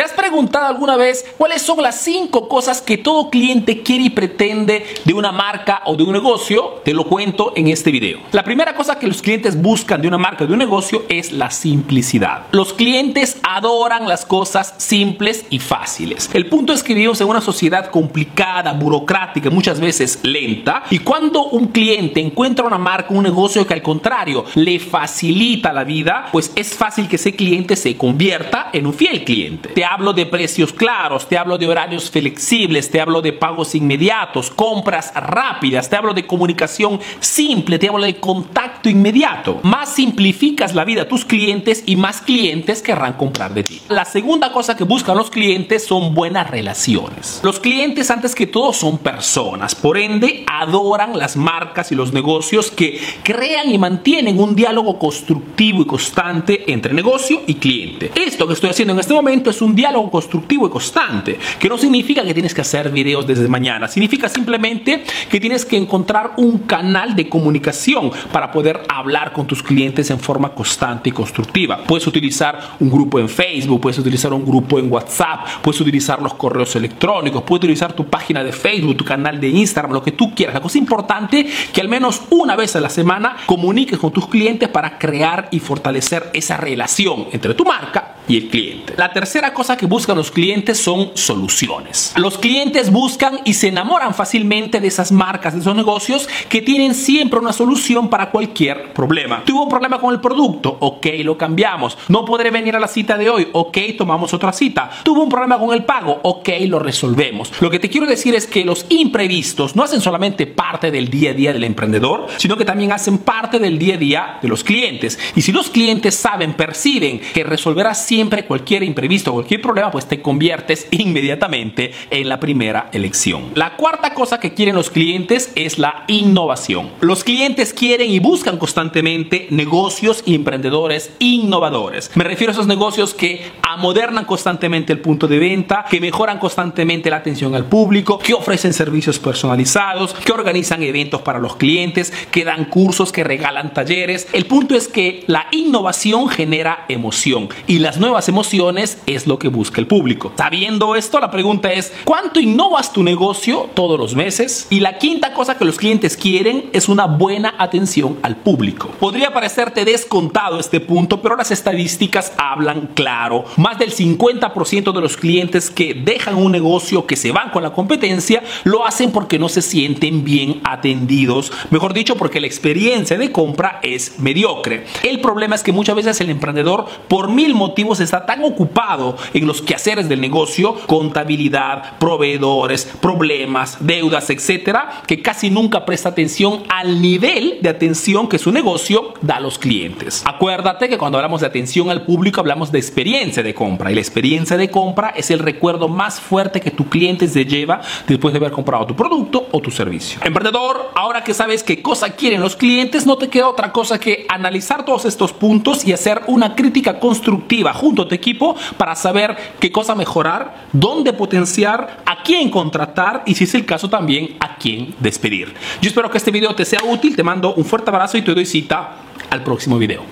[0.00, 4.08] ¿Te has preguntado alguna vez cuáles son las cinco cosas que todo cliente quiere y
[4.08, 6.80] pretende de una marca o de un negocio?
[6.86, 8.18] Te lo cuento en este video.
[8.32, 11.32] La primera cosa que los clientes buscan de una marca o de un negocio es
[11.32, 12.46] la simplicidad.
[12.52, 16.30] Los clientes adoran las cosas simples y fáciles.
[16.32, 20.84] El punto es que vivimos en una sociedad complicada, burocrática, muchas veces lenta.
[20.88, 25.84] Y cuando un cliente encuentra una marca, un negocio que al contrario le facilita la
[25.84, 29.68] vida, pues es fácil que ese cliente se convierta en un fiel cliente.
[29.68, 34.48] Te hablo de precios claros, te hablo de horarios flexibles, te hablo de pagos inmediatos,
[34.48, 39.58] compras rápidas, te hablo de comunicación simple, te hablo de contacto inmediato.
[39.64, 43.82] Más simplificas la vida a tus clientes y más clientes querrán comprar de ti.
[43.88, 47.40] La segunda cosa que buscan los clientes son buenas relaciones.
[47.42, 52.70] Los clientes antes que todo son personas, por ende adoran las marcas y los negocios
[52.70, 58.12] que crean y mantienen un diálogo constructivo y constante entre negocio y cliente.
[58.14, 61.78] Esto que estoy haciendo en este momento es un diálogo constructivo y constante, que no
[61.78, 66.58] significa que tienes que hacer videos desde mañana, significa simplemente que tienes que encontrar un
[66.58, 71.84] canal de comunicación para poder hablar con tus clientes en forma constante y constructiva.
[71.84, 76.34] Puedes utilizar un grupo en Facebook, puedes utilizar un grupo en WhatsApp, puedes utilizar los
[76.34, 80.34] correos electrónicos, puedes utilizar tu página de Facebook, tu canal de Instagram, lo que tú
[80.34, 80.54] quieras.
[80.54, 84.68] La cosa importante que al menos una vez a la semana comuniques con tus clientes
[84.68, 88.94] para crear y fortalecer esa relación entre tu marca y el cliente.
[88.96, 92.12] La tercera cosa que buscan los clientes son soluciones.
[92.16, 96.94] Los clientes buscan y se enamoran fácilmente de esas marcas, de esos negocios que tienen
[96.94, 99.42] siempre una solución para cualquier problema.
[99.44, 101.98] Tuvo un problema con el producto, ok, lo cambiamos.
[102.06, 104.90] No podré venir a la cita de hoy, ok, tomamos otra cita.
[105.02, 107.50] Tuvo un problema con el pago, ok, lo resolvemos.
[107.60, 111.30] Lo que te quiero decir es que los imprevistos no hacen solamente parte del día
[111.32, 114.62] a día del emprendedor, sino que también hacen parte del día a día de los
[114.62, 115.18] clientes.
[115.34, 120.20] Y si los clientes saben, perciben que resolverás siempre cualquier imprevisto, cualquier problema, pues te
[120.20, 123.50] conviertes inmediatamente en la primera elección.
[123.54, 126.90] La cuarta cosa que quieren los clientes es la innovación.
[127.00, 132.10] Los clientes quieren y buscan constantemente negocios y emprendedores innovadores.
[132.14, 137.10] Me refiero a esos negocios que amodernan constantemente el punto de venta, que mejoran constantemente
[137.10, 142.44] la atención al público, que ofrecen servicios personalizados, que organizan eventos para los clientes, que
[142.44, 144.28] dan cursos, que regalan talleres.
[144.32, 149.48] El punto es que la innovación genera emoción y las nuevas emociones es lo que
[149.48, 150.32] busca el público.
[150.36, 154.66] Sabiendo esto, la pregunta es, ¿cuánto innovas tu negocio todos los meses?
[154.70, 158.88] Y la quinta cosa que los clientes quieren es una buena atención al público.
[158.98, 163.44] Podría parecerte descontado este punto, pero las estadísticas hablan claro.
[163.56, 167.72] Más del 50% de los clientes que dejan un negocio, que se van con la
[167.72, 171.52] competencia, lo hacen porque no se sienten bien atendidos.
[171.70, 174.86] Mejor dicho, porque la experiencia de compra es mediocre.
[175.02, 179.46] El problema es que muchas veces el emprendedor, por mil motivos, está tan ocupado en
[179.46, 187.00] los quehaceres del negocio, contabilidad, proveedores, problemas, deudas, etcétera, que casi nunca presta atención al
[187.00, 190.22] nivel de atención que su negocio da a los clientes.
[190.24, 194.00] Acuérdate que cuando hablamos de atención al público hablamos de experiencia de compra y la
[194.00, 198.38] experiencia de compra es el recuerdo más fuerte que tu cliente se lleva después de
[198.38, 200.20] haber comprado tu producto o tu servicio.
[200.24, 204.26] Emprendedor, ahora que sabes qué cosa quieren los clientes, no te queda otra cosa que
[204.28, 209.54] analizar todos estos puntos y hacer una crítica constructiva junto a tu equipo para saber
[209.58, 214.56] qué cosa mejorar, dónde potenciar, a quién contratar y si es el caso también a
[214.56, 215.54] quién despedir.
[215.80, 218.34] Yo espero que este video te sea útil, te mando un fuerte abrazo y te
[218.34, 218.96] doy cita
[219.30, 220.02] al próximo video.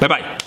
[0.00, 0.41] Bye bye.